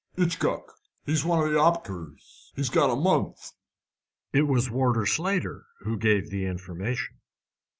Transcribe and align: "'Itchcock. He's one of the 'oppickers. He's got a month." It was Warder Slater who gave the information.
"'Itchcock. 0.17 0.63
He's 1.05 1.23
one 1.23 1.45
of 1.45 1.53
the 1.53 1.59
'oppickers. 1.59 2.51
He's 2.55 2.71
got 2.71 2.89
a 2.89 2.95
month." 2.95 3.51
It 4.33 4.47
was 4.47 4.67
Warder 4.71 5.05
Slater 5.05 5.65
who 5.81 5.95
gave 5.95 6.31
the 6.31 6.45
information. 6.45 7.19